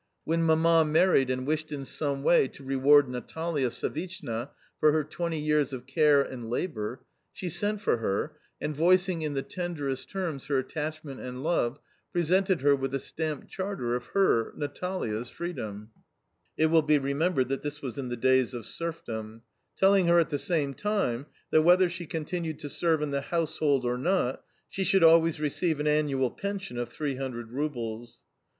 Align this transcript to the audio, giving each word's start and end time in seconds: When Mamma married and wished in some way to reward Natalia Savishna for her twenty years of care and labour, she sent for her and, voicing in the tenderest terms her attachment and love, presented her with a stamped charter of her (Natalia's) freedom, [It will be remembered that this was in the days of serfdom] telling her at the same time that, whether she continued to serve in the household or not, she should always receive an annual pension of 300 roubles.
When 0.25 0.41
Mamma 0.41 0.83
married 0.83 1.29
and 1.29 1.45
wished 1.45 1.71
in 1.71 1.85
some 1.85 2.23
way 2.23 2.47
to 2.47 2.63
reward 2.63 3.07
Natalia 3.07 3.69
Savishna 3.69 4.49
for 4.79 4.91
her 4.93 5.03
twenty 5.03 5.37
years 5.37 5.73
of 5.73 5.85
care 5.85 6.23
and 6.23 6.49
labour, 6.49 7.03
she 7.31 7.49
sent 7.49 7.81
for 7.81 7.97
her 7.97 8.35
and, 8.59 8.75
voicing 8.75 9.21
in 9.21 9.35
the 9.35 9.43
tenderest 9.43 10.09
terms 10.09 10.45
her 10.47 10.57
attachment 10.57 11.19
and 11.19 11.43
love, 11.43 11.77
presented 12.11 12.61
her 12.61 12.75
with 12.75 12.95
a 12.95 12.99
stamped 12.99 13.49
charter 13.49 13.93
of 13.95 14.07
her 14.15 14.53
(Natalia's) 14.57 15.29
freedom, 15.29 15.91
[It 16.57 16.71
will 16.71 16.81
be 16.81 16.97
remembered 16.97 17.49
that 17.49 17.61
this 17.61 17.83
was 17.83 17.99
in 17.99 18.09
the 18.09 18.17
days 18.17 18.55
of 18.55 18.65
serfdom] 18.65 19.43
telling 19.77 20.07
her 20.07 20.17
at 20.17 20.31
the 20.31 20.39
same 20.39 20.73
time 20.73 21.27
that, 21.51 21.61
whether 21.61 21.87
she 21.91 22.07
continued 22.07 22.57
to 22.61 22.71
serve 22.71 23.03
in 23.03 23.11
the 23.11 23.21
household 23.21 23.85
or 23.85 23.99
not, 23.99 24.43
she 24.67 24.83
should 24.83 25.03
always 25.03 25.39
receive 25.39 25.79
an 25.79 25.85
annual 25.85 26.31
pension 26.31 26.79
of 26.79 26.89
300 26.89 27.51
roubles. 27.51 28.21